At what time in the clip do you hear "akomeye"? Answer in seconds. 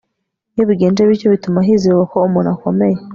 2.55-2.97